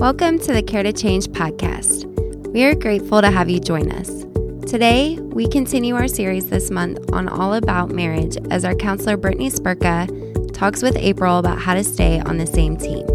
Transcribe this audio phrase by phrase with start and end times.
[0.00, 2.06] Welcome to the Care to Change podcast.
[2.54, 4.08] We are grateful to have you join us.
[4.66, 9.50] Today, we continue our series this month on All About Marriage as our counselor Brittany
[9.50, 10.08] Spurka
[10.54, 13.06] talks with April about how to stay on the same team.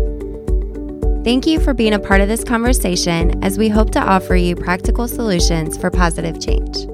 [1.24, 4.56] Thank you for being a part of this conversation as we hope to offer you
[4.56, 6.86] practical solutions for positive change.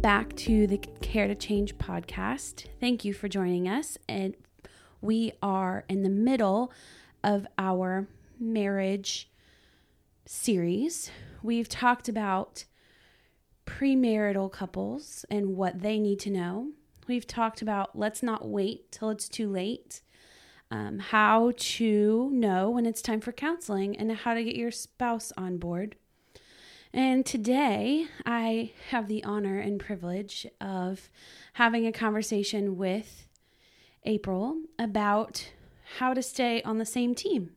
[0.00, 2.64] Back to the Care to Change podcast.
[2.80, 3.98] Thank you for joining us.
[4.08, 4.34] And
[5.02, 6.72] we are in the middle
[7.22, 9.30] of our marriage
[10.24, 11.10] series.
[11.42, 12.64] We've talked about
[13.66, 16.70] premarital couples and what they need to know.
[17.06, 20.00] We've talked about let's not wait till it's too late,
[20.70, 25.30] um, how to know when it's time for counseling, and how to get your spouse
[25.36, 25.96] on board.
[26.92, 31.08] And today I have the honor and privilege of
[31.52, 33.28] having a conversation with
[34.04, 35.52] April about
[35.98, 37.50] how to stay on the same team.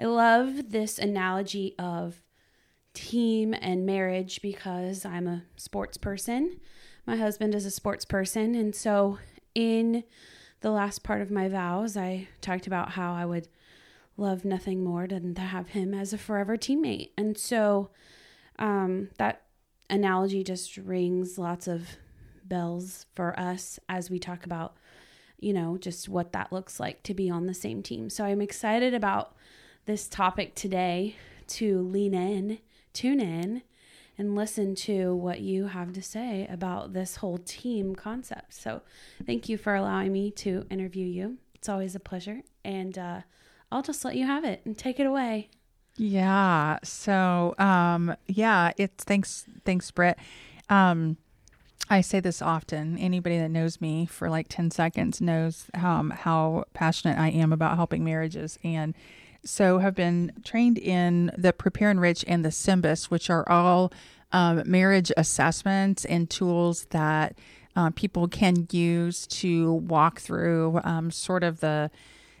[0.00, 2.22] I love this analogy of
[2.94, 6.58] team and marriage because I'm a sports person.
[7.06, 8.54] My husband is a sports person.
[8.54, 9.18] And so,
[9.54, 10.04] in
[10.60, 13.48] the last part of my vows, I talked about how I would
[14.16, 17.10] love nothing more than to have him as a forever teammate.
[17.16, 17.90] And so,
[18.58, 19.42] um, that
[19.90, 21.96] analogy just rings lots of
[22.44, 24.76] bells for us as we talk about
[25.40, 28.10] you know, just what that looks like to be on the same team.
[28.10, 29.36] So I'm excited about
[29.86, 31.16] this topic today
[31.48, 32.58] to lean in,
[32.92, 33.62] tune in,
[34.18, 38.52] and listen to what you have to say about this whole team concept.
[38.52, 38.82] So
[39.24, 41.38] thank you for allowing me to interview you.
[41.54, 42.42] It's always a pleasure.
[42.64, 43.20] And uh,
[43.70, 45.50] I'll just let you have it and take it away.
[45.98, 46.78] Yeah.
[46.84, 50.16] So, um, yeah, it's thanks, thanks, Britt.
[50.70, 51.16] Um,
[51.90, 52.98] I say this often.
[52.98, 57.76] Anybody that knows me for like 10 seconds knows um, how passionate I am about
[57.76, 58.58] helping marriages.
[58.62, 58.94] And
[59.44, 63.92] so have been trained in the Prepare-Enrich and the SYMBIS, which are all
[64.32, 67.38] um, marriage assessments and tools that
[67.74, 71.90] uh, people can use to walk through um, sort of the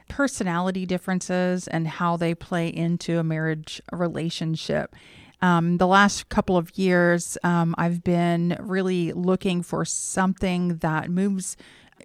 [0.08, 4.94] personality differences and how they play into a marriage relationship.
[5.40, 11.56] Um, the last couple of years, um, I've been really looking for something that moves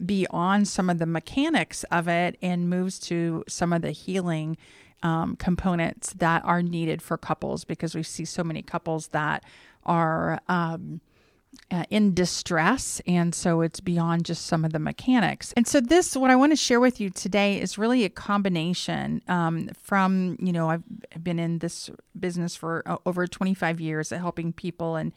[0.06, 4.58] beyond some of the mechanics of it and moves to some of the healing
[5.02, 9.44] um, components that are needed for couples because we see so many couples that
[9.86, 11.02] are um,
[11.72, 13.02] uh, in distress.
[13.08, 15.54] And so it's beyond just some of the mechanics.
[15.56, 19.22] And so, this, what I want to share with you today is really a combination
[19.28, 20.84] um, from, you know, I've
[21.22, 25.12] been in this business for uh, over 25 years at helping people and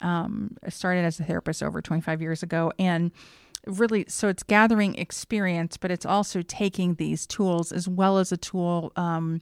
[0.00, 2.72] um, I started as a therapist over 25 years ago.
[2.78, 3.12] And
[3.66, 8.36] really, so it's gathering experience, but it's also taking these tools as well as a
[8.36, 8.92] tool.
[8.96, 9.40] Um,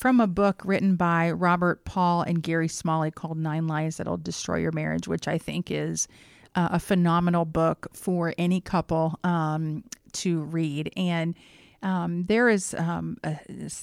[0.00, 4.56] from a book written by Robert Paul and Gary Smalley called Nine Lies That'll Destroy
[4.56, 6.08] Your Marriage, which I think is
[6.54, 10.90] uh, a phenomenal book for any couple um, to read.
[10.96, 11.34] And
[11.82, 13.38] um, there is um, a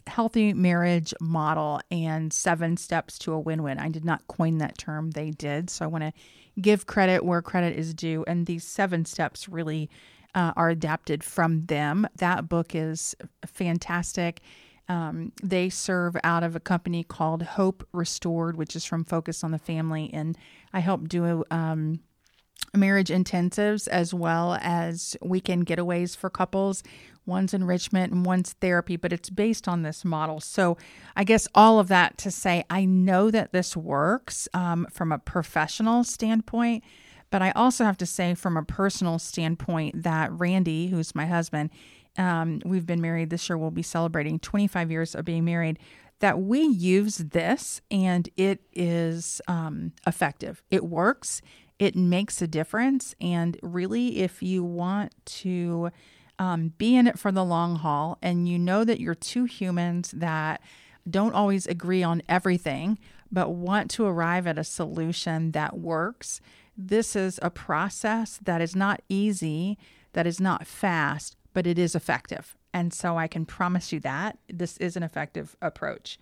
[0.08, 3.78] healthy marriage model and seven steps to a win win.
[3.78, 5.70] I did not coin that term, they did.
[5.70, 6.14] So I want to
[6.60, 8.24] give credit where credit is due.
[8.28, 9.88] And these seven steps really
[10.34, 12.08] uh, are adapted from them.
[12.16, 14.42] That book is fantastic.
[14.90, 19.52] Um, they serve out of a company called Hope Restored, which is from Focus on
[19.52, 20.10] the Family.
[20.14, 20.38] And
[20.74, 22.00] I help do um,
[22.74, 26.84] marriage intensives as well as weekend getaways for couples.
[27.26, 30.40] One's enrichment and one's therapy, but it's based on this model.
[30.40, 30.78] So,
[31.16, 35.20] I guess all of that to say, I know that this works um, from a
[35.20, 36.86] professional standpoint,
[37.30, 41.70] but I also have to say, from a personal standpoint, that Randy, who's my husband,
[42.18, 45.80] um, we've been married this year, we'll be celebrating 25 years of being married,
[46.20, 50.64] that we use this and it is um, effective.
[50.72, 51.42] It works,
[51.80, 53.14] it makes a difference.
[53.22, 55.92] And really, if you want to
[56.40, 60.12] um, be in it for the long haul and you know that you're two humans
[60.12, 60.62] that
[61.10, 62.98] don't always agree on everything,
[63.32, 66.42] but want to arrive at a solution that works,
[66.78, 69.78] this is a process that is not easy,
[70.14, 72.56] that is not fast, but it is effective.
[72.72, 76.20] And so I can promise you that this is an effective approach,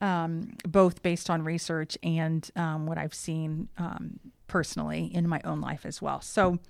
[0.00, 5.60] um, both based on research and um, what I've seen um, personally in my own
[5.60, 6.22] life as well.
[6.22, 6.60] So,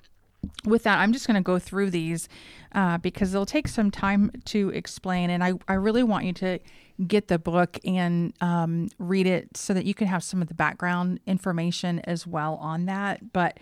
[0.65, 2.29] with that, I'm just going to go through these
[2.73, 5.31] uh, because they'll take some time to explain.
[5.31, 6.59] And I, I really want you to
[7.07, 10.55] get the book and um, read it so that you can have some of the
[10.55, 13.33] background information as well on that.
[13.33, 13.59] But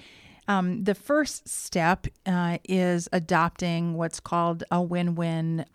[0.48, 5.66] Um, the first step uh, is adopting what's called a win win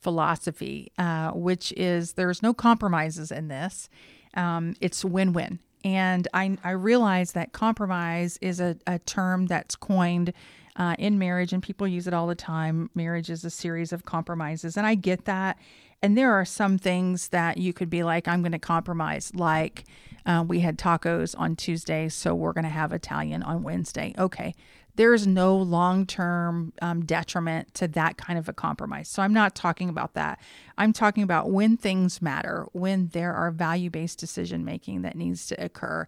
[0.00, 3.88] philosophy, uh, which is there's no compromises in this.
[4.34, 5.58] Um, it's win win.
[5.84, 10.32] And I, I realize that compromise is a, a term that's coined
[10.76, 12.90] uh, in marriage, and people use it all the time.
[12.94, 15.58] Marriage is a series of compromises, and I get that.
[16.02, 19.84] And there are some things that you could be like, I'm going to compromise, like
[20.28, 24.14] uh, we had tacos on Tuesday, so we're going to have Italian on Wednesday.
[24.18, 24.54] Okay.
[24.94, 29.08] There is no long term um, detriment to that kind of a compromise.
[29.08, 30.38] So I'm not talking about that.
[30.76, 35.46] I'm talking about when things matter, when there are value based decision making that needs
[35.46, 36.06] to occur.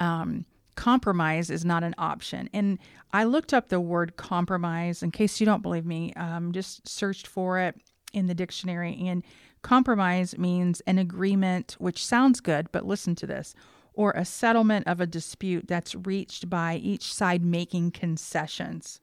[0.00, 0.44] Um,
[0.74, 2.50] compromise is not an option.
[2.52, 2.78] And
[3.12, 7.26] I looked up the word compromise in case you don't believe me, um, just searched
[7.26, 7.80] for it
[8.12, 8.98] in the dictionary.
[9.06, 9.22] And
[9.62, 13.54] compromise means an agreement, which sounds good, but listen to this,
[13.94, 19.00] or a settlement of a dispute that's reached by each side making concessions.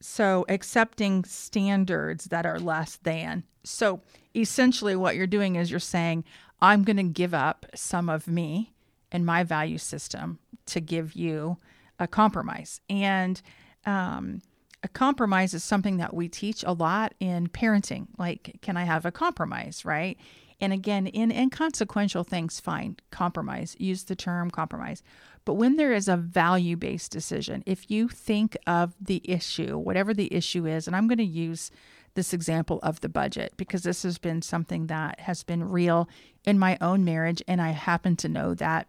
[0.00, 3.42] So, accepting standards that are less than.
[3.64, 4.00] So,
[4.34, 6.24] essentially, what you're doing is you're saying,
[6.60, 8.72] I'm going to give up some of me
[9.10, 11.56] and my value system to give you
[11.98, 12.80] a compromise.
[12.88, 13.40] And
[13.86, 14.42] um,
[14.82, 18.06] a compromise is something that we teach a lot in parenting.
[18.16, 20.16] Like, can I have a compromise, right?
[20.60, 25.02] And again, in inconsequential things, fine, compromise, use the term compromise.
[25.44, 30.12] But when there is a value based decision, if you think of the issue, whatever
[30.12, 31.70] the issue is, and I'm going to use
[32.14, 36.08] this example of the budget because this has been something that has been real
[36.44, 37.42] in my own marriage.
[37.46, 38.88] And I happen to know that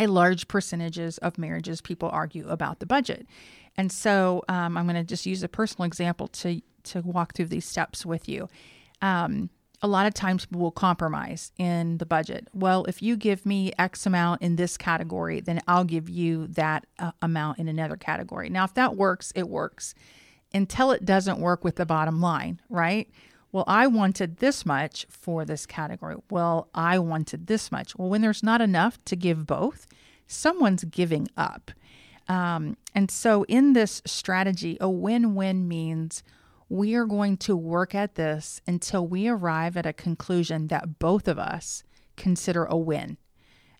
[0.00, 3.26] a large percentages of marriages people argue about the budget.
[3.76, 7.46] And so um, I'm going to just use a personal example to to walk through
[7.46, 8.48] these steps with you.
[9.00, 9.50] Um,
[9.82, 12.48] a lot of times people will compromise in the budget.
[12.52, 16.86] Well, if you give me X amount in this category, then I'll give you that
[16.98, 18.48] uh, amount in another category.
[18.48, 19.94] Now, if that works, it works
[20.54, 23.08] until it doesn't work with the bottom line, right?
[23.50, 26.16] Well, I wanted this much for this category.
[26.30, 27.96] Well, I wanted this much.
[27.96, 29.86] Well, when there's not enough to give both,
[30.26, 31.72] someone's giving up.
[32.32, 36.22] Um, and so, in this strategy, a win win means
[36.70, 41.28] we are going to work at this until we arrive at a conclusion that both
[41.28, 41.84] of us
[42.16, 43.18] consider a win.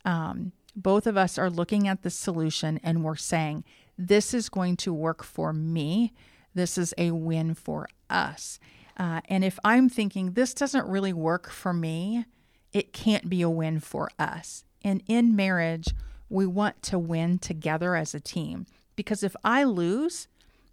[0.04, 3.64] Um, both of us are looking at the solution and we're saying,
[3.96, 6.12] This is going to work for me.
[6.54, 8.58] This is a win for us.
[8.99, 12.26] Uh, and if I'm thinking this doesn't really work for me,
[12.70, 14.64] it can't be a win for us.
[14.82, 15.94] And in marriage,
[16.32, 20.29] we want to win together as a team because if I lose,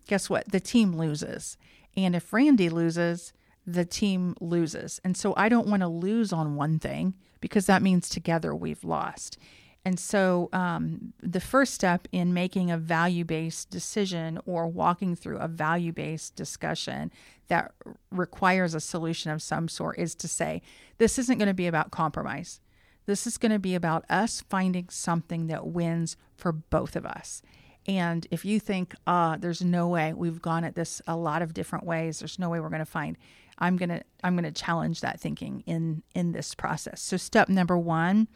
[0.08, 0.52] guess what?
[0.52, 1.58] The team loses.
[1.96, 3.34] And if Randy loses,
[3.66, 5.02] the team loses.
[5.04, 8.84] And so I don't want to lose on one thing because that means together we've
[8.84, 9.38] lost.
[9.86, 15.38] And so, um, the first step in making a value based decision or walking through
[15.38, 17.12] a value based discussion
[17.48, 17.72] that
[18.12, 20.62] requires a solution of some sort is to say,
[20.98, 22.60] this isn't going to be about compromise.
[23.06, 27.42] This is going to be about us finding something that wins for both of us.
[27.88, 31.54] And if you think, uh, there's no way we've gone at this a lot of
[31.54, 33.18] different ways, there's no way we're going to find,
[33.58, 37.02] I'm to, I'm to challenge that thinking in, in this process.
[37.02, 38.28] So step number one,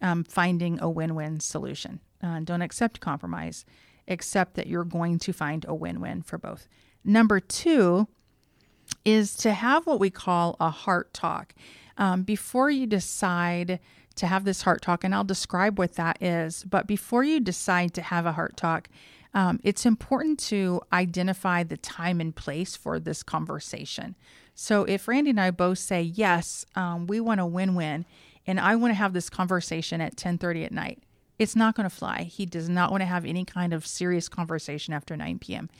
[0.00, 2.00] um, finding a win win solution.
[2.22, 3.64] Uh, don't accept compromise,
[4.08, 6.68] accept that you're going to find a win win for both.
[7.04, 8.08] Number two
[9.04, 11.54] is to have what we call a heart talk.
[11.98, 13.78] Um, before you decide
[14.14, 17.94] to have this heart talk, and I'll describe what that is, but before you decide
[17.94, 18.88] to have a heart talk,
[19.34, 24.14] um, it's important to identify the time and place for this conversation.
[24.54, 28.04] So if Randy and I both say, yes, um, we want a win win,
[28.46, 31.02] and I want to have this conversation at 10:30 at night.
[31.38, 32.24] It's not going to fly.
[32.24, 35.70] He does not want to have any kind of serious conversation after 9 p.m.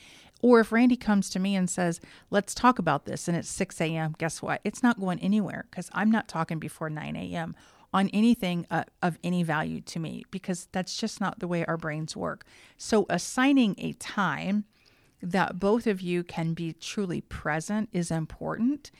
[0.40, 3.80] Or if Randy comes to me and says, let's talk about this, and it's 6
[3.80, 4.60] a.m., guess what?
[4.64, 7.54] It's not going anywhere because I'm not talking before 9 a.m.
[7.92, 11.76] on anything uh, of any value to me because that's just not the way our
[11.76, 12.44] brains work.
[12.76, 14.64] So assigning a time
[15.22, 18.90] that both of you can be truly present is important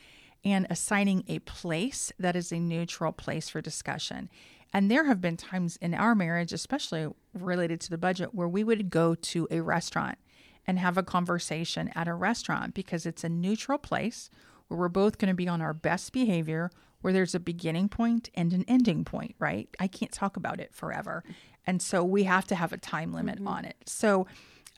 [0.45, 4.29] and assigning a place that is a neutral place for discussion.
[4.73, 8.63] And there have been times in our marriage, especially related to the budget, where we
[8.63, 10.17] would go to a restaurant
[10.65, 14.29] and have a conversation at a restaurant because it's a neutral place
[14.67, 16.71] where we're both going to be on our best behavior,
[17.03, 19.69] where there's a beginning point and an ending point, right?
[19.79, 21.23] I can't talk about it forever.
[21.67, 23.47] And so we have to have a time limit mm-hmm.
[23.47, 23.75] on it.
[23.85, 24.25] So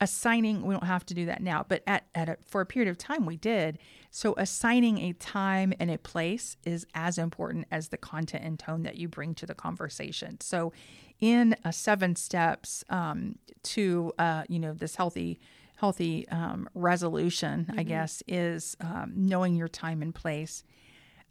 [0.01, 2.89] assigning we don't have to do that now but at, at a, for a period
[2.89, 3.77] of time we did
[4.11, 8.83] so assigning a time and a place is as important as the content and tone
[8.83, 10.73] that you bring to the conversation so
[11.21, 15.39] in a seven steps um, to uh, you know this healthy
[15.77, 20.63] healthy um, resolution i guess is um, knowing your time and place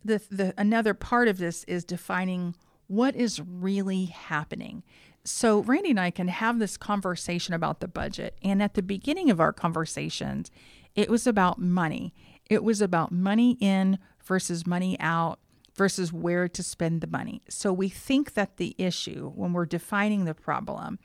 [0.05, 2.55] the, the another part of this is defining
[2.87, 4.83] what is really happening
[5.25, 8.39] so Randy and I can have this conversation about the budget.
[8.43, 10.51] And at the beginning of our conversations,
[10.95, 12.15] it was about money.
[12.51, 15.41] It was about money in versus money out
[15.75, 17.43] versus where to spend the money.
[17.49, 20.99] So we think that the issue when we're defining the problem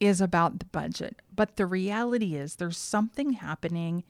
[0.00, 1.20] is about the budget.
[1.34, 4.02] But the reality is there's something happening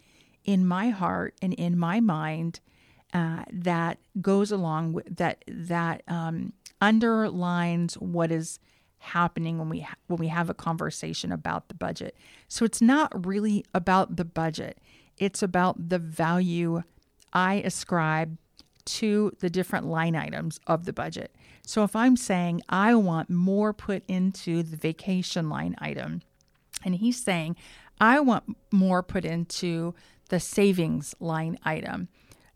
[0.45, 2.61] in my heart and in my mind
[3.13, 8.59] uh, that goes along with that that um, underlines what is
[8.99, 12.17] happening when we ha- when we have a conversation about the budget.
[12.49, 14.79] So it's not really about the budget.
[15.17, 16.83] It's about the value
[17.33, 18.37] I ascribe
[18.85, 21.35] to the different line items of the budget.
[21.67, 26.23] So if I'm saying I want more put into the vacation line item
[26.85, 27.57] and he's saying
[28.01, 29.95] I want more put into
[30.29, 32.09] the savings line item,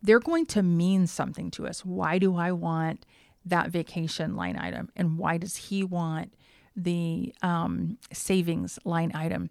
[0.02, 1.84] they're going to mean something to us.
[1.84, 3.06] Why do I want
[3.44, 4.90] that vacation line item?
[4.96, 6.34] And why does he want
[6.76, 9.50] the um, savings line item?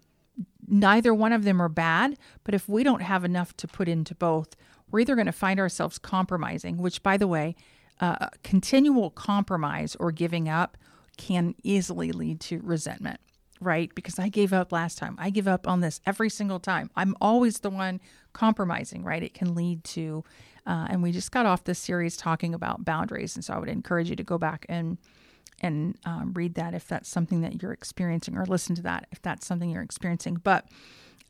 [0.66, 4.14] Neither one of them are bad but if we don't have enough to put into
[4.14, 4.56] both
[4.90, 7.54] we're either going to find ourselves compromising which by the way
[8.00, 10.78] uh, continual compromise or giving up
[11.18, 13.20] can easily lead to resentment
[13.62, 13.94] right?
[13.94, 15.16] Because i gave up last time.
[15.18, 16.90] I give up on this every single time.
[16.96, 18.00] I'm always the one
[18.32, 19.22] compromising right?
[19.22, 20.24] It can lead to
[20.64, 23.68] uh, and we just got off this series talking about boundaries and so i would
[23.68, 24.96] encourage you to go back and
[25.62, 29.22] and um, read that if that's something that you're experiencing or listen to that if
[29.22, 30.34] that's something you're experiencing.
[30.42, 30.66] But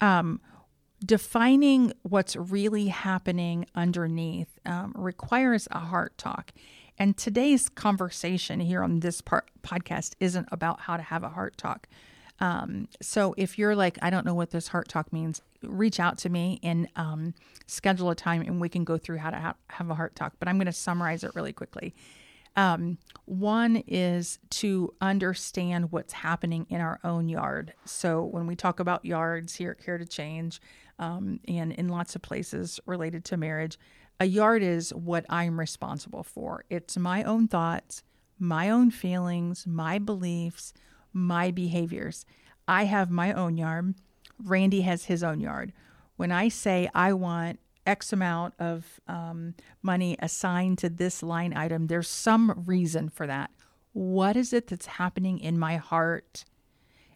[0.00, 0.40] um,
[1.04, 6.52] defining what's really happening underneath um, requires a heart talk.
[6.98, 11.56] And today's conversation here on this part podcast isn't about how to have a heart
[11.56, 11.88] talk
[12.40, 16.18] um, so if you're like i don't know what this heart talk means reach out
[16.18, 17.34] to me and um,
[17.66, 20.32] schedule a time and we can go through how to ha- have a heart talk
[20.38, 21.94] but i'm going to summarize it really quickly
[22.56, 27.72] um, one is to understand what's happening in our own yard.
[27.84, 30.60] So when we talk about yards here at Care to Change,
[30.98, 33.78] um, and in lots of places related to marriage,
[34.20, 36.64] a yard is what I'm responsible for.
[36.68, 38.02] It's my own thoughts,
[38.38, 40.74] my own feelings, my beliefs,
[41.12, 42.24] my behaviors.
[42.66, 43.94] I have my own yard.
[44.42, 45.72] Randy has his own yard.
[46.16, 51.86] When I say I want X amount of um, money assigned to this line item,
[51.86, 53.50] there's some reason for that.
[53.92, 56.44] What is it that's happening in my heart?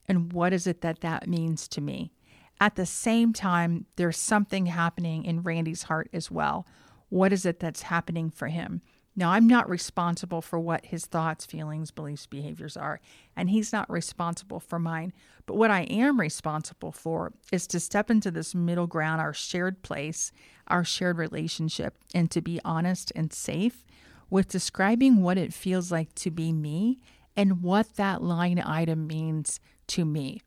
[0.08, 2.12] And what is it that that means to me?
[2.60, 6.66] At the same time, there's something happening in Randy's heart as well.
[7.08, 8.82] What is it that's happening for him?
[9.18, 13.00] Now, I'm not responsible for what his thoughts, feelings, beliefs, behaviors are,
[13.34, 15.14] and he's not responsible for mine.
[15.46, 19.82] But what I am responsible for is to step into this middle ground, our shared
[19.82, 20.32] place,
[20.68, 23.86] our shared relationship, and to be honest and safe
[24.28, 26.98] with describing what it feels like to be me
[27.36, 30.42] and what that line item means to me.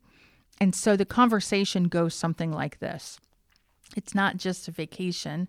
[0.60, 3.18] And so the conversation goes something like this
[3.96, 5.48] it's not just a vacation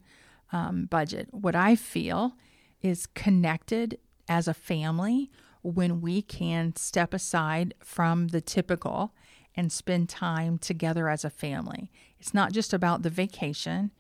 [0.52, 1.28] um, budget.
[1.32, 2.34] What I feel
[2.82, 3.98] is connected
[4.28, 5.30] as a family
[5.62, 9.14] when we can step aside from the typical
[9.56, 11.92] and spend time together as a family.
[12.20, 13.92] It's not just about the vacation,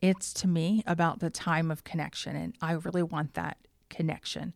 [0.00, 2.36] it's to me about the time of connection.
[2.36, 3.58] And I really want that
[3.88, 4.52] connection.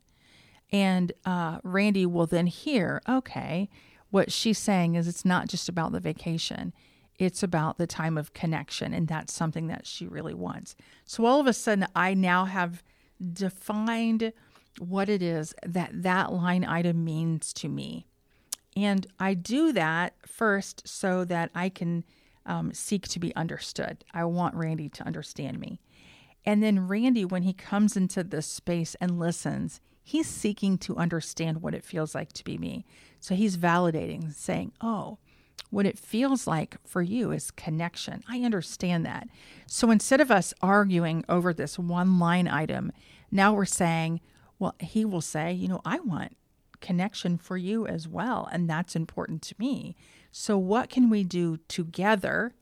[0.73, 3.69] And uh, Randy will then hear, okay,
[4.11, 6.73] what she's saying is it's not just about the vacation,
[7.19, 8.93] it's about the time of connection.
[8.93, 10.75] And that's something that she really wants.
[11.05, 12.83] So all of a sudden, I now have
[13.33, 14.33] defined
[14.79, 18.07] what it is that that line item means to me.
[18.77, 22.05] And I do that first so that I can
[22.45, 24.05] um, seek to be understood.
[24.13, 25.81] I want Randy to understand me.
[26.45, 31.63] And then Randy, when he comes into this space and listens, he's seeking to understand
[31.63, 32.85] what it feels like to be me.
[33.19, 35.19] So he's validating, saying, Oh,
[35.71, 38.23] what it feels like for you is connection.
[38.29, 39.29] I understand that.
[39.67, 42.93] So instead of us arguing over this one line item,
[43.31, 44.21] now we're saying,
[44.59, 46.37] well, he will say, you know, I want
[46.81, 48.49] connection for you as well.
[48.53, 49.97] And that's important to me.
[50.31, 52.55] So, what can we do together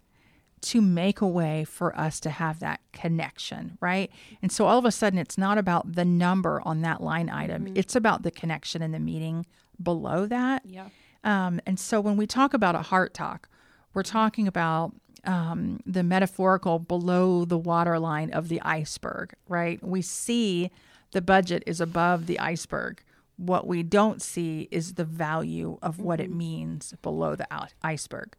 [0.62, 4.10] to make a way for us to have that connection, right?
[4.40, 7.66] And so, all of a sudden, it's not about the number on that line item,
[7.66, 7.76] mm-hmm.
[7.76, 9.44] it's about the connection and the meeting
[9.82, 10.62] below that.
[10.64, 10.88] Yeah.
[11.24, 13.48] Um, and so when we talk about a heart talk,
[13.94, 19.82] we're talking about um, the metaphorical below the waterline of the iceberg, right?
[19.82, 20.70] We see
[21.12, 23.02] the budget is above the iceberg.
[23.36, 27.48] What we don't see is the value of what it means below the
[27.82, 28.36] iceberg.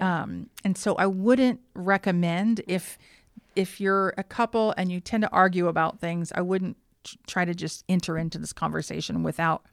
[0.00, 2.98] Um, and so I wouldn't recommend if
[3.54, 6.76] if you're a couple and you tend to argue about things, I wouldn't
[7.26, 9.64] try to just enter into this conversation without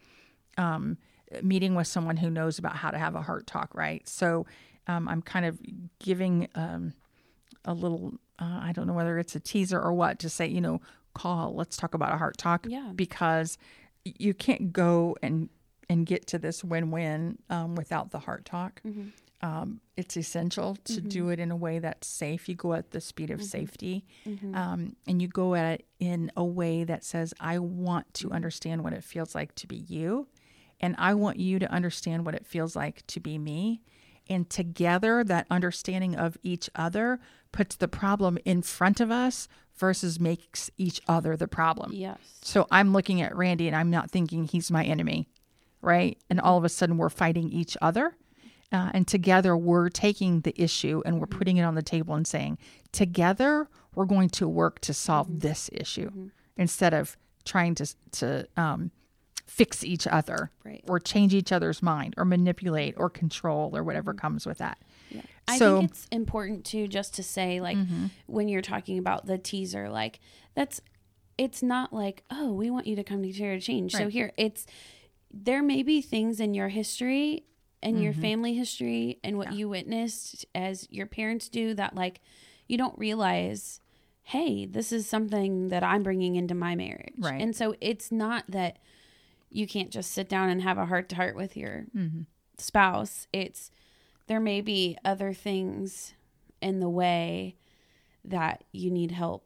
[0.58, 0.98] um,
[1.42, 4.08] meeting with someone who knows about how to have a heart talk, right?
[4.08, 4.46] So
[4.88, 5.60] um, I'm kind of
[6.00, 6.94] giving um,
[7.66, 10.62] a little, uh, I don't know whether it's a teaser or what, to say, you
[10.62, 10.82] know,
[11.14, 12.66] call, let's talk about a heart talk.
[12.70, 12.92] Yeah.
[12.96, 13.58] Because
[14.04, 15.50] you can't go and
[15.90, 18.82] and get to this win-win um, without the heart talk.
[19.42, 22.48] Um, it's essential to do it in a way that's safe.
[22.48, 24.06] You go at the speed of safety,
[24.56, 28.84] um, and you go at it in a way that says, "I want to understand
[28.84, 30.28] what it feels like to be you,
[30.82, 33.82] and I want you to understand what it feels like to be me."
[34.30, 37.20] And together, that understanding of each other
[37.52, 41.92] puts the problem in front of us versus makes each other the problem.
[41.94, 42.18] Yes.
[42.42, 45.28] So I'm looking at Randy and I'm not thinking he's my enemy,
[45.82, 46.18] right?
[46.30, 48.16] And all of a sudden we're fighting each other.
[48.72, 52.26] Uh, and together we're taking the issue and we're putting it on the table and
[52.26, 52.58] saying,
[52.94, 58.92] together we're going to work to solve this issue instead of trying to, to um,
[59.46, 60.84] fix each other Right.
[60.88, 64.20] or change each other's mind or manipulate or control or whatever mm-hmm.
[64.20, 64.78] comes with that.
[65.10, 65.22] Yeah.
[65.48, 68.08] I So- think it's important too just to say like mm-hmm.
[68.28, 70.20] when you're talking about the teaser like
[70.56, 70.82] that's
[71.38, 73.94] it's not like oh we want you to come to to change.
[73.94, 74.66] So here it's
[75.34, 77.46] there may be things in your history
[77.82, 78.22] and your mm-hmm.
[78.22, 82.20] family history and what you witnessed as your parents do that like
[82.68, 83.80] you don't realize
[84.24, 87.16] hey this is something that I'm bringing into my marriage.
[87.18, 87.42] Right.
[87.42, 88.78] And so it's not that
[89.52, 91.86] you can't just sit down and have a heart to heart with your
[92.58, 93.28] spouse.
[93.34, 93.72] It's
[94.28, 96.14] there may be other things
[96.62, 97.56] in the way
[98.24, 99.46] that you need help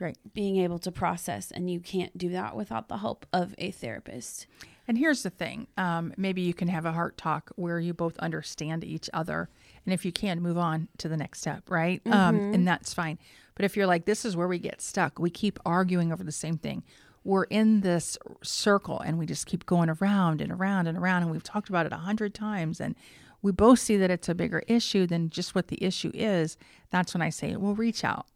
[0.00, 0.16] Right.
[0.32, 4.46] being able to process, and you can't do that without the help of a therapist.
[4.88, 8.18] And here's the thing um, maybe you can have a heart talk where you both
[8.18, 9.50] understand each other.
[9.84, 12.00] And if you can, move on to the next step, right?
[12.10, 13.18] Um, and that's fine.
[13.54, 16.32] But if you're like, this is where we get stuck, we keep arguing over the
[16.32, 16.82] same thing.
[17.24, 21.22] We're in this circle and we just keep going around and around and around.
[21.22, 22.80] And we've talked about it a hundred times.
[22.80, 22.96] And
[23.42, 26.56] we both see that it's a bigger issue than just what the issue is.
[26.90, 28.26] That's when I say, well, reach out.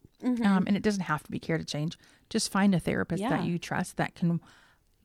[0.45, 1.99] Um, and it doesn't have to be care to change.
[2.31, 3.31] Just find a therapist Yeah.
[3.31, 4.41] that you trust that can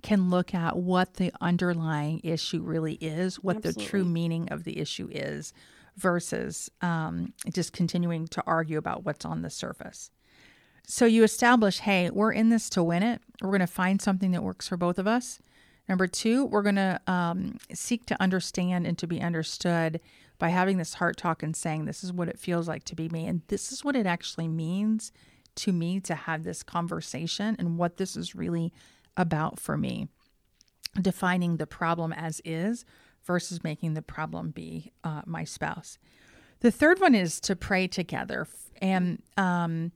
[0.02, 4.80] can look at what the underlying issue really is, what the true meaning of the
[4.80, 5.54] issue is,
[5.96, 10.10] versus um, just continuing to argue about what's on the surface.
[10.86, 13.22] So you establish, hey, we're in this to win it.
[13.41, 15.39] We're going to find something that works for both of us.
[15.88, 20.00] Number two, we're going to um, seek to understand and to be understood
[20.38, 23.10] by having this heart talk and saying, this is what it feels like to be
[23.10, 23.28] me.
[23.28, 25.12] And this is what it actually means
[25.56, 28.74] to me to have this conversation and what this is really
[29.17, 30.08] about for me.
[31.00, 32.86] Defining the problem as is
[33.24, 35.98] versus making the problem be uh, my spouse.
[36.62, 38.48] The third one is to pray together
[38.82, 39.91] and um,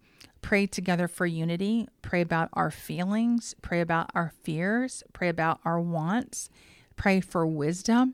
[0.46, 5.82] pray together for unity, pray about our feelings, pray about our fears, pray about our
[5.82, 6.52] wants,
[6.96, 8.14] pray for wisdom.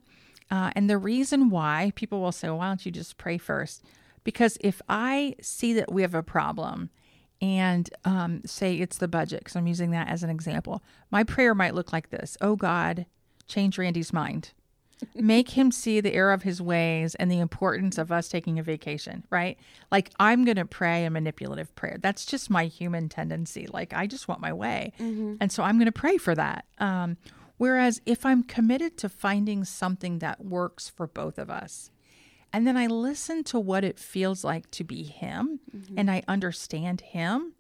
[0.50, 3.84] Uh, and the reason why people will say, why don't you just pray first?
[4.24, 6.90] Because if I see that we have a problem
[7.42, 11.54] and um, say it's the budget, because I'm using that as an example, my prayer
[11.54, 13.08] might look like this Oh God,
[13.46, 14.52] change Randy's mind
[15.16, 18.64] make him see the error of his ways and the importance of us taking a
[18.64, 19.58] vacation, right?
[19.92, 21.98] Like I'm going to pray a manipulative prayer.
[22.02, 23.68] That's just my human tendency.
[23.68, 24.94] Like I just want my way.
[25.42, 26.66] And so I'm going to pray for that.
[26.78, 27.18] Um,
[27.58, 31.92] whereas if I'm committed to finding something that works for both of us,
[32.54, 35.62] and then I listen to what it feels like to be him
[35.98, 37.54] and I understand him,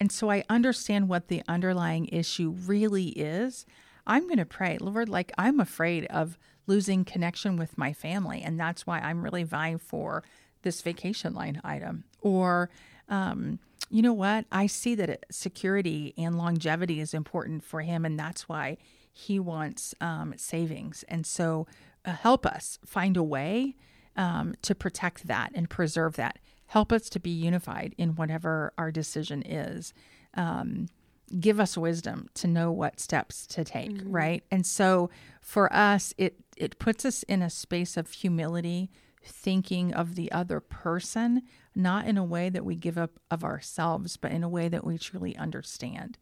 [0.00, 3.64] and so I understand what the underlying issue really is.
[4.06, 8.42] I'm going to pray, Lord, like I'm afraid of losing connection with my family.
[8.42, 10.24] And that's why I'm really vying for
[10.62, 12.04] this vacation line item.
[12.20, 12.70] Or,
[13.08, 14.46] um, you know what?
[14.50, 18.04] I see that security and longevity is important for him.
[18.04, 18.78] And that's why
[19.12, 21.04] he wants um, savings.
[21.08, 21.66] And so
[22.04, 23.76] uh, help us find a way
[24.16, 26.38] um, to protect that and preserve that.
[26.66, 29.94] Help us to be unified in whatever our decision is.
[30.34, 30.88] Um,
[31.40, 34.42] give us wisdom to know what steps to take, right?
[34.50, 38.90] And so for us, it it puts us in a space of humility,
[39.22, 41.42] thinking of the other person,
[41.74, 44.84] not in a way that we give up of ourselves, but in a way that
[44.84, 46.18] we truly understand.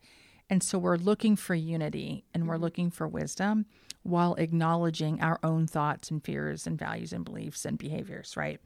[0.51, 3.67] And so we're looking for unity and we're looking for wisdom
[4.03, 8.61] while acknowledging our own thoughts and fears and values and beliefs and behaviors, right?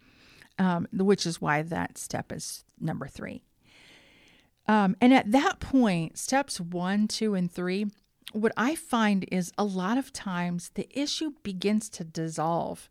[0.58, 3.42] Um, which is why that step is number three.
[4.66, 7.86] Um, and at that point, steps one, two, and three,
[8.32, 12.90] what I find is a lot of times the issue begins to dissolve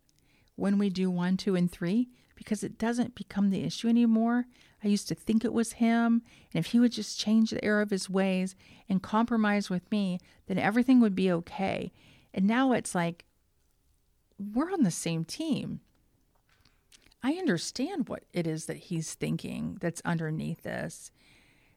[0.56, 4.46] when we do one, two, and three because it doesn't become the issue anymore.
[4.84, 6.22] I used to think it was him,
[6.54, 8.56] and if he would just change the error of his ways
[8.88, 11.92] and compromise with me, then everything would be okay.
[12.34, 13.26] And now it's like,
[14.38, 15.82] we're on the same team.
[17.24, 21.12] I understand what it is that he's thinking that's underneath this.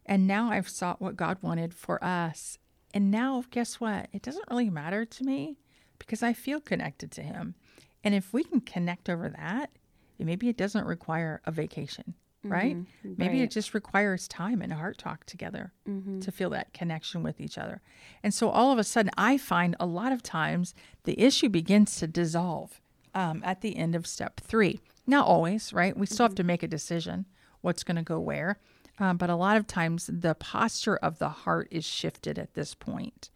[0.05, 2.59] And now I've sought what God wanted for us.
[2.93, 4.09] And now, guess what?
[4.13, 5.59] It doesn't really matter to me
[5.99, 7.55] because I feel connected to him.
[8.03, 9.71] And if we can connect over that,
[10.19, 12.77] maybe it doesn't require a vacation right?
[12.77, 13.15] Mm-hmm.
[13.19, 13.43] Maybe right.
[13.43, 16.21] it just requires time and heart talk together mm-hmm.
[16.21, 17.83] to feel that connection with each other.
[18.23, 20.75] And so all of a sudden, I find a lot of times
[21.05, 22.81] the issue begins to dissolve
[23.15, 24.81] um, at the end of step three.
[25.07, 25.97] Not always, right?
[25.97, 26.49] We still have to mm-hmm.
[26.49, 27.27] make a decision
[27.61, 28.59] what's going to go where.
[29.01, 32.75] Um, but a lot of times the posture of the heart is shifted at this
[32.75, 33.31] point.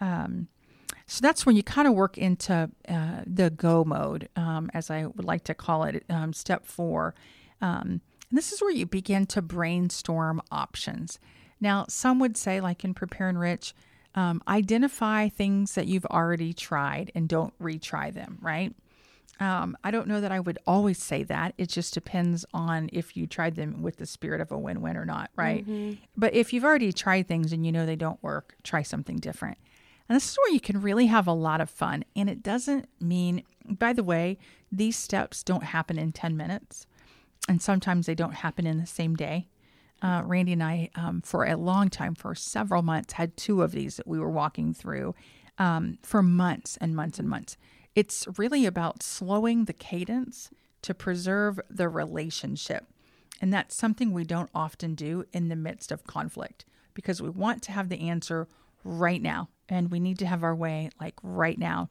[0.00, 0.48] Um,
[1.06, 5.04] so that's when you kind of work into uh, the go mode, um, as I
[5.04, 7.14] would like to call it, um, step four.
[7.60, 11.18] Um, and this is where you begin to brainstorm options.
[11.60, 13.74] Now, some would say, like in Prepare-Enrich,
[14.14, 18.74] um, identify things that you've already tried and don't retry them, right?
[19.40, 21.54] Um, I don't know that I would always say that.
[21.58, 24.96] It just depends on if you tried them with the spirit of a win win
[24.96, 25.68] or not, right?
[25.68, 25.94] Mm-hmm.
[26.16, 29.58] But if you've already tried things and you know they don't work, try something different.
[30.08, 32.04] And this is where you can really have a lot of fun.
[32.14, 34.38] And it doesn't mean, by the way,
[34.70, 36.86] these steps don't happen in 10 minutes
[37.48, 39.48] and sometimes they don't happen in the same day.
[40.02, 43.72] Uh, Randy and I, um, for a long time, for several months, had two of
[43.72, 45.14] these that we were walking through
[45.58, 47.56] um, for months and months and months.
[47.94, 50.50] It's really about slowing the cadence
[50.82, 52.86] to preserve the relationship.
[53.40, 57.62] And that's something we don't often do in the midst of conflict because we want
[57.64, 58.48] to have the answer
[58.84, 61.88] right now and we need to have our way like right now.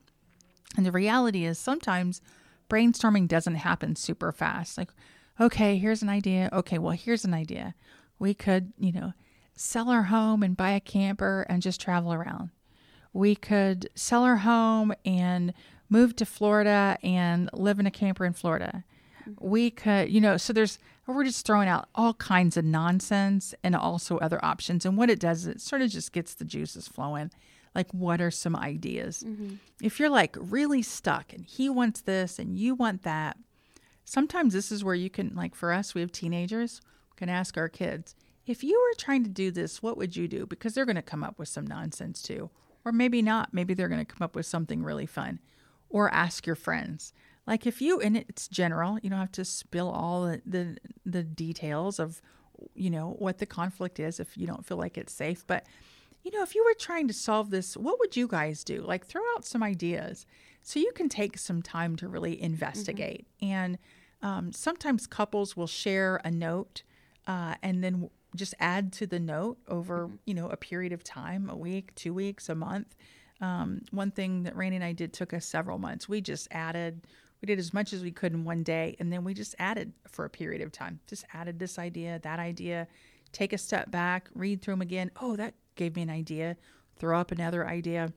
[0.78, 2.22] And the reality is sometimes
[2.70, 4.78] brainstorming doesn't happen super fast.
[4.78, 4.92] Like
[5.40, 6.50] okay, here's an idea.
[6.54, 7.76] Okay, well, here's an idea.
[8.20, 9.14] We could, you know,
[9.56, 12.52] sell our home and buy a camper and just travel around.
[13.12, 15.54] We could sell our home and
[15.94, 18.84] move to Florida and live in a camper in Florida.
[19.40, 23.76] We could, you know, so there's, we're just throwing out all kinds of nonsense and
[23.76, 24.86] also other options.
[24.86, 27.30] And what it does is it sort of just gets the juices flowing.
[27.76, 29.24] Like, what are some ideas?
[29.26, 29.56] Mm-hmm.
[29.82, 33.38] If you're like really stuck and he wants this and you want that,
[34.04, 37.58] sometimes this is where you can, like for us, we have teenagers, we can ask
[37.58, 40.46] our kids, if you were trying to do this, what would you do?
[40.46, 42.50] Because they're going to come up with some nonsense too.
[42.86, 43.54] Or maybe not.
[43.54, 45.40] Maybe they're going to come up with something really fun.
[45.94, 47.14] Or ask your friends.
[47.48, 51.24] Like if you, and it's general, you don't have to spill all the, the, the
[51.24, 52.22] details of,
[52.74, 55.46] you know, what the conflict is if you don't feel like it's safe.
[55.48, 55.66] But,
[56.24, 58.82] you know, if you were trying to solve this, what would you guys do?
[58.82, 60.26] Like throw out some ideas
[60.62, 63.28] so you can take some time to really investigate.
[63.42, 63.54] Mm-hmm.
[63.54, 63.78] And
[64.22, 66.84] um, sometimes couples will share a note
[67.28, 70.16] uh, and then just add to the note over mm-hmm.
[70.26, 72.96] you know a period of time, a week, two weeks, a month.
[73.44, 76.08] Um, one thing that Randy and I did took us several months.
[76.08, 77.02] We just added.
[77.42, 79.92] We did as much as we could in one day, and then we just added
[80.08, 81.02] for a period of time.
[81.08, 82.88] Just added this idea, that idea,
[83.34, 85.12] take a step back, read through them again.
[85.22, 86.56] Oh, that gave me an idea.
[86.96, 88.14] Throw up another idea.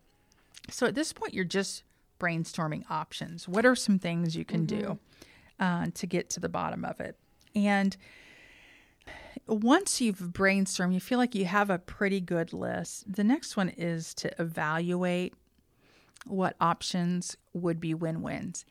[0.70, 1.82] So at this point, you're just
[2.20, 3.48] brainstorming options.
[3.48, 4.92] What are some things you can mm-hmm.
[4.92, 4.98] do
[5.58, 7.18] uh, to get to the bottom of it?
[7.56, 7.96] And
[9.46, 13.12] once you've brainstormed, you feel like you have a pretty good list.
[13.12, 15.34] The next one is to evaluate
[16.26, 18.64] what options would be win wins.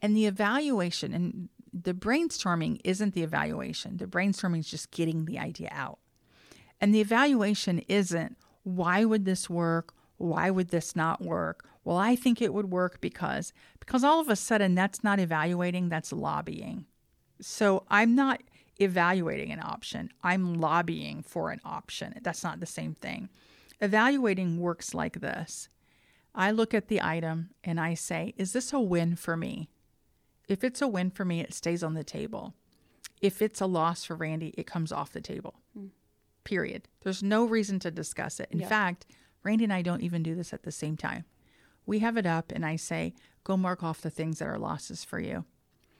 [0.00, 3.98] And the evaluation and the brainstorming isn't the evaluation.
[3.98, 5.98] The brainstorming is just getting the idea out.
[6.80, 9.92] And the evaluation isn't why would this work?
[10.16, 11.66] Why would this not work?
[11.84, 15.88] Well, I think it would work because because all of a sudden that's not evaluating,
[15.88, 16.86] that's lobbying.
[17.40, 18.40] So I'm not
[18.80, 20.10] evaluating an option.
[20.22, 22.14] I'm lobbying for an option.
[22.22, 23.28] That's not the same thing.
[23.80, 25.68] Evaluating works like this.
[26.34, 29.68] I look at the item and I say, is this a win for me?
[30.48, 32.54] If it's a win for me, it stays on the table.
[33.20, 35.54] If it's a loss for Randy, it comes off the table.
[35.78, 35.90] Mm.
[36.44, 36.88] Period.
[37.02, 38.48] There's no reason to discuss it.
[38.50, 39.06] In fact,
[39.44, 41.24] Randy and I don't even do this at the same time.
[41.86, 45.04] We have it up, and I say, go mark off the things that are losses
[45.04, 45.44] for you.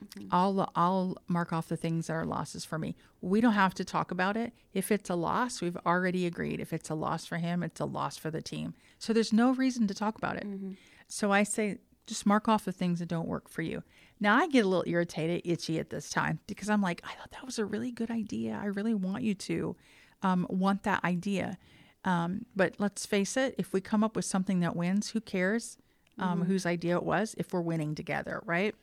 [0.03, 0.27] Mm-hmm.
[0.31, 2.95] I'll I'll mark off the things that are losses for me.
[3.21, 4.53] We don't have to talk about it.
[4.73, 6.59] If it's a loss, we've already agreed.
[6.59, 8.73] If it's a loss for him, it's a loss for the team.
[8.99, 10.45] So there's no reason to talk about it.
[10.45, 10.71] Mm-hmm.
[11.07, 13.83] So I say, just mark off the things that don't work for you.
[14.19, 17.31] Now I get a little irritated, itchy at this time because I'm like, I thought
[17.31, 18.59] that was a really good idea.
[18.61, 19.75] I really want you to
[20.21, 21.57] um, want that idea.
[22.05, 25.77] Um, but let's face it, if we come up with something that wins, who cares
[26.19, 26.51] um, mm-hmm.
[26.51, 28.75] whose idea it was if we're winning together, right?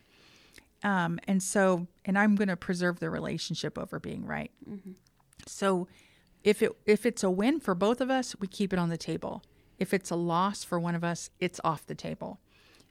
[0.83, 4.51] Um, and so, and I'm going to preserve the relationship over being right.
[4.69, 4.93] Mm-hmm.
[5.47, 5.89] So,
[6.43, 8.97] if it if it's a win for both of us, we keep it on the
[8.97, 9.43] table.
[9.79, 12.41] If it's a loss for one of us, it's off the table.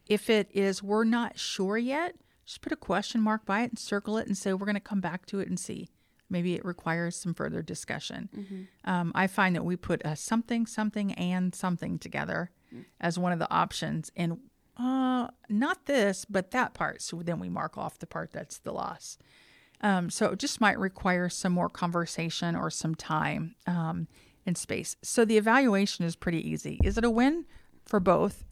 [0.07, 3.79] If it is we're not sure yet, just put a question mark by it and
[3.79, 5.89] circle it and say we're going to come back to it and see.
[6.31, 8.29] Maybe it requires some further discussion.
[8.35, 8.89] Mm-hmm.
[8.89, 12.83] Um, I find that we put a something, something, and something together mm-hmm.
[13.01, 14.39] as one of the options, and
[14.79, 17.01] uh, not this, but that part.
[17.01, 19.17] So then we mark off the part that's the loss.
[19.81, 24.07] Um, so it just might require some more conversation or some time um,
[24.45, 24.95] and space.
[25.01, 26.79] So the evaluation is pretty easy.
[26.83, 27.45] Is it a win
[27.85, 28.43] for both?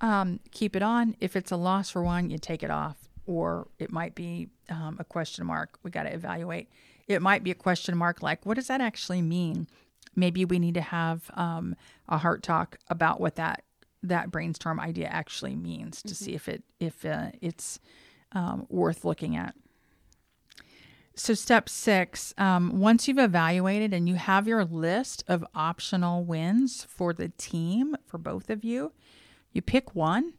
[0.00, 1.16] Um, keep it on.
[1.20, 2.96] If it's a loss for one, you take it off.
[3.26, 5.78] Or it might be um, a question mark.
[5.82, 6.68] We got to evaluate.
[7.06, 9.66] It might be a question mark like, what does that actually mean?
[10.16, 11.76] Maybe we need to have um,
[12.08, 13.64] a heart talk about what that
[14.02, 16.24] that brainstorm idea actually means to mm-hmm.
[16.24, 17.78] see if it if uh, it's
[18.32, 19.54] um, worth looking at.
[21.14, 26.84] So step six, um, once you've evaluated and you have your list of optional wins
[26.84, 28.92] for the team for both of you,
[29.52, 30.32] you pick one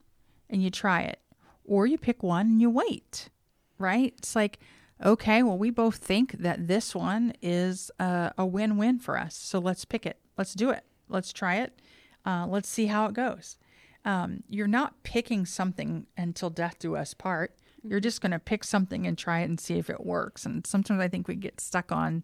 [0.49, 1.19] and you try it,
[1.63, 3.29] or you pick one and you wait.
[3.77, 4.13] Right?
[4.17, 4.59] It's like
[5.03, 9.35] okay, well, we both think that this one is a, a win win for us.
[9.35, 10.17] So let's pick it.
[10.37, 10.83] Let's do it.
[11.09, 11.81] Let's try it.
[12.25, 13.57] Uh, let's see how it goes.
[14.03, 17.55] Um, you're not picking something until death do us part.
[17.83, 20.45] You're just going to pick something and try it and see if it works.
[20.45, 22.23] And sometimes I think we get stuck on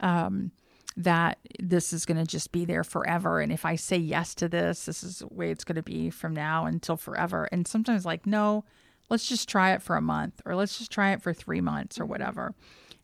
[0.00, 0.52] um,
[0.96, 3.40] that this is going to just be there forever.
[3.40, 6.10] And if I say yes to this, this is the way it's going to be
[6.10, 7.48] from now until forever.
[7.50, 8.64] And sometimes, like, no,
[9.08, 12.00] let's just try it for a month or let's just try it for three months
[12.00, 12.54] or whatever.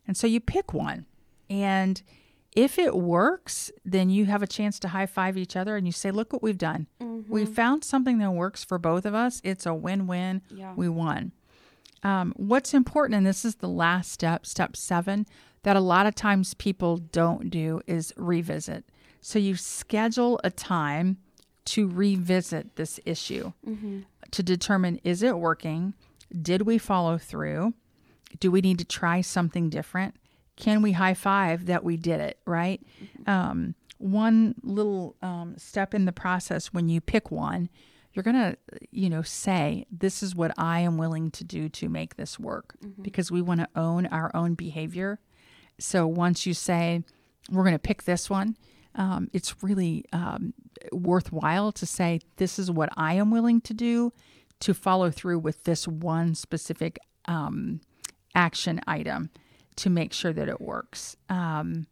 [0.07, 1.05] And so you pick one.
[1.49, 2.01] And
[2.55, 5.91] if it works, then you have a chance to high five each other and you
[5.91, 6.87] say, Look what we've done.
[7.01, 7.31] Mm-hmm.
[7.31, 9.41] We found something that works for both of us.
[9.43, 10.41] It's a win win.
[10.49, 10.73] Yeah.
[10.75, 11.31] We won.
[12.01, 15.25] Um, what's important, and this is the last step, step seven,
[15.63, 18.85] that a lot of times people don't do is revisit.
[19.21, 21.17] So you schedule a time
[21.65, 23.99] to revisit this issue mm-hmm.
[24.31, 25.93] to determine is it working?
[26.41, 27.73] Did we follow through?
[28.39, 30.15] Do we need to try something different?
[30.59, 32.81] Can we high five that we did it, right?
[33.25, 37.69] Um, one little um, step in the process when you pick one,
[38.13, 38.57] you're going to,
[38.91, 42.75] you know, say, this is what I am willing to do to make this work
[42.83, 43.01] mm-hmm.
[43.01, 45.19] because we want to own our own behavior.
[45.79, 47.03] So once you say,
[47.49, 48.57] we're going to pick this one,
[48.95, 50.53] um, it's really um,
[50.91, 54.11] worthwhile to say, this is what I am willing to do
[54.59, 57.79] to follow through with this one specific um,
[58.35, 59.29] action item
[59.77, 61.15] to make sure that it works.
[61.29, 61.87] Um,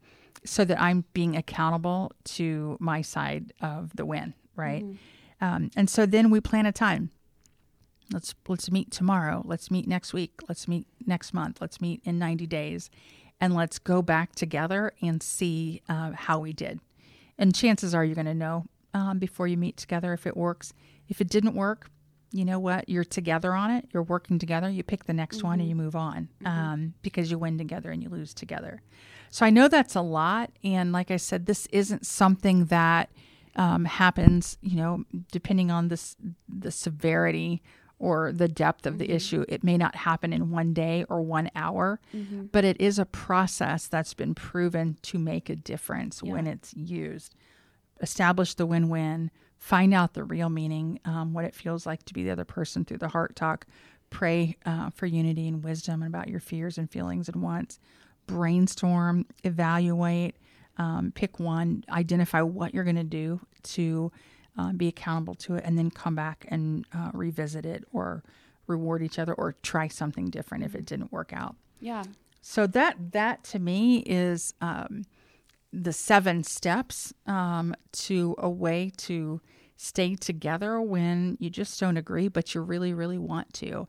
[0.46, 4.84] so that I'm being accountable to my side of the win, right?
[4.84, 5.46] Mm-hmm.
[5.46, 7.12] Um, and so then we plan a time.
[8.12, 9.42] Let's let's meet tomorrow.
[9.46, 10.32] Let's meet next week.
[10.48, 11.60] Let's meet next month.
[11.60, 12.90] Let's meet in 90 days,
[13.42, 16.80] and let's go back together and see uh, how we did.
[17.38, 20.74] And chances are you're going to know um, before you meet together if it works.
[21.10, 21.90] If it didn't work,
[22.32, 22.90] you know what?
[22.90, 23.88] You're together on it.
[23.94, 24.70] You're working together.
[24.70, 25.48] You pick the next mm-hmm.
[25.48, 26.48] one and you move on mm-hmm.
[26.48, 28.82] um, because you win together and you lose together.
[29.30, 30.52] So I know that's a lot.
[30.64, 33.10] And like I said, this isn't something that
[33.56, 36.16] um, happens, you know, depending on this,
[36.48, 37.62] the severity
[38.00, 39.16] or the depth of the mm-hmm.
[39.16, 39.46] issue.
[39.48, 42.46] It may not happen in one day or one hour, mm-hmm.
[42.52, 46.34] but it is a process that's been proven to make a difference yeah.
[46.34, 47.36] when it's used.
[48.00, 49.32] Establish the win win,
[49.68, 52.86] find out the real meaning, um, what it feels like to be the other person
[52.86, 53.68] through the heart talk.
[54.10, 57.78] Pray uh, for unity and wisdom about your fears and feelings and wants.
[58.28, 60.38] Brainstorm, evaluate,
[60.78, 64.10] um, pick one, identify what you're going to do to
[64.58, 68.24] uh, be accountable to it, and then come back and uh, revisit it or
[68.68, 71.58] reward each other or try something different if it didn't work out.
[71.82, 72.04] Yeah.
[72.42, 75.04] So that that to me is um,
[75.74, 79.42] the seven steps um, to a way to
[79.78, 83.88] stay together when you just don't agree, but you really really want to.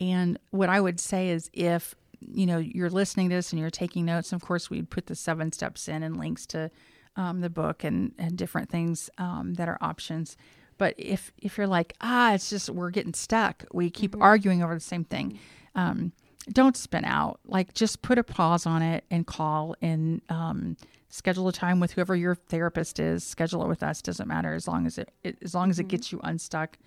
[0.00, 3.70] And what I would say is if you know you're listening to this and you're
[3.70, 6.70] taking notes, of course we'd put the seven steps in and links to
[7.16, 10.36] um, the book and, and different things um, that are options.
[10.78, 14.22] But if if you're like, ah, it's just we're getting stuck, we keep mm-hmm.
[14.22, 15.38] arguing over the same thing.
[15.74, 16.12] Um,
[16.52, 17.40] don't spin out.
[17.46, 20.76] Like just put a pause on it and call and um,
[21.08, 23.24] schedule a time with whoever your therapist is.
[23.24, 24.02] Schedule it with us.
[24.02, 25.88] Doesn't matter as long as it, it as long as it mm-hmm.
[25.90, 26.78] gets you unstuck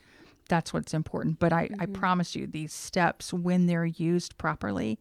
[0.50, 1.40] that's what's important.
[1.40, 1.94] But I, I Mhm.
[1.94, 5.00] promise you, these steps, when they're used properly,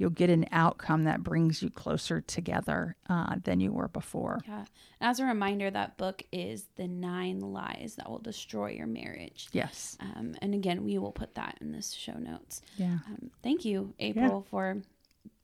[0.00, 4.40] you'll get an outcome that brings you closer together uh, than you were before.
[4.48, 4.64] Yeah.
[5.02, 9.48] As a reminder, that book is The Nine Lies That Will Destroy Your Marriage.
[9.52, 9.98] Yes.
[10.00, 12.62] Um, and again, we will put that in this show notes.
[12.78, 13.00] Yeah.
[13.08, 14.78] Um, thank you, April, for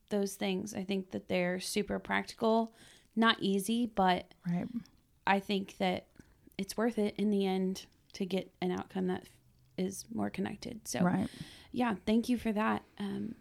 [0.09, 0.73] those things.
[0.75, 2.73] I think that they're super practical,
[3.15, 4.67] not easy, but Right.
[5.27, 6.07] I think that
[6.57, 9.25] it's worth it in the end to get an outcome that
[9.77, 10.89] is more connected.
[10.89, 11.29] So, Right.
[11.73, 12.85] yeah, thank you for that.
[12.99, 13.35] Um,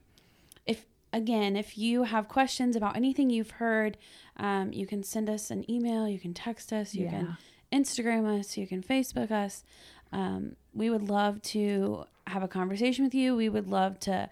[0.65, 3.97] if again, if you have questions about anything you've heard,
[4.37, 7.11] um, you can send us an email, you can text us, you Yeah.
[7.11, 7.37] can
[7.71, 9.63] Instagram us, you can Facebook us.
[10.11, 13.35] Um, we would love to have a conversation with you.
[13.35, 14.29] We would love to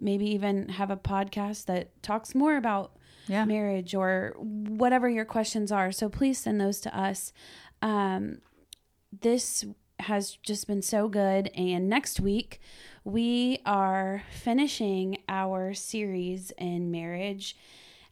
[0.00, 2.96] maybe even have a podcast that talks more about
[3.28, 3.44] Yeah.
[3.44, 5.92] marriage or whatever your questions are.
[5.92, 7.32] So please send those to us.
[7.80, 8.38] Um,
[9.20, 9.64] this
[10.00, 11.50] has just been so good.
[11.56, 12.60] And next week,
[13.04, 17.56] we are finishing our series in marriage,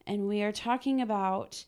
[0.06, 1.64] and we are talking about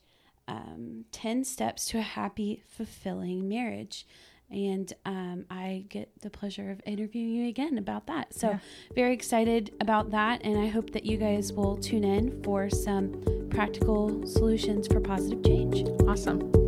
[0.47, 4.05] um, 10 steps to a happy, fulfilling marriage.
[4.51, 8.31] And um, I get the pleasure of interviewing you again about that.
[8.31, 8.59] So, Yeah.
[8.93, 10.43] very excited about that.
[10.43, 15.43] And I hope that you guys will tune in for some practical solutions for positive
[15.43, 15.87] change.
[16.07, 16.64] Awesome.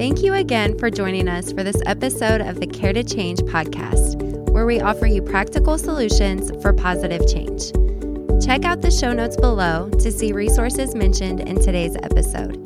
[0.00, 4.16] Thank you again for joining us for this episode of the Care to Change podcast,
[4.50, 7.70] where we offer you practical solutions for positive change.
[8.42, 12.56] Check out the show notes below to see resources mentioned in today's episode.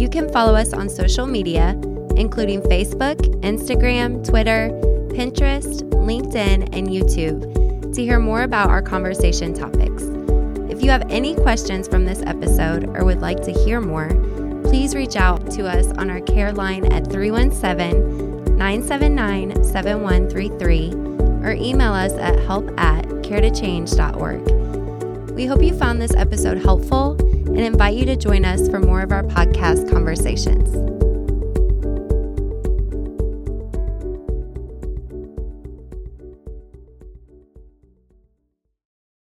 [0.00, 1.78] You can follow us on social media,
[2.16, 4.70] including Facebook, Instagram, Twitter,
[5.14, 10.04] Pinterest, LinkedIn, and YouTube, to hear more about our conversation topics.
[10.72, 14.08] If you have any questions from this episode or would like to hear more,
[14.72, 20.94] please reach out to us on our care line at 317 979 7133
[21.46, 25.30] or email us at help at caretochange.org.
[25.32, 29.02] We hope you found this episode helpful and invite you to join us for more
[29.02, 30.91] of our podcast conversations.